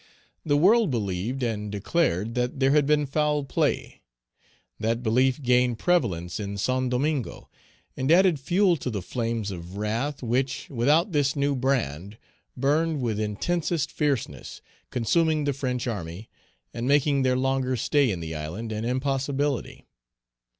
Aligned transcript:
The 0.43 0.57
world 0.57 0.89
believed 0.89 1.43
and 1.43 1.71
declared 1.71 2.33
that 2.33 2.59
there 2.59 2.71
had 2.71 2.87
been 2.87 3.05
foul 3.05 3.43
play. 3.45 4.01
That 4.79 5.03
belief 5.03 5.43
gained 5.43 5.77
prevalence 5.77 6.39
in 6.39 6.57
Saint 6.57 6.89
Domingo, 6.89 7.51
and 7.95 8.11
added 8.11 8.39
fuel 8.39 8.77
to 8.77 8.89
the 8.89 9.03
flames 9.03 9.51
of 9.51 9.77
wrath 9.77 10.23
which, 10.23 10.67
without 10.71 11.11
this 11.11 11.35
new 11.35 11.55
brand, 11.55 12.17
burned 12.57 12.99
with 12.99 13.19
intensest 13.19 13.91
fierceness, 13.91 14.59
consuming 14.89 15.43
the 15.43 15.53
French 15.53 15.85
army, 15.85 16.31
and 16.73 16.87
making 16.87 17.21
their 17.21 17.37
longer 17.37 17.75
stay 17.75 18.09
in 18.09 18.21
the 18.21 18.33
island 18.33 18.71
an 18.71 18.83
impossibility. 18.83 19.85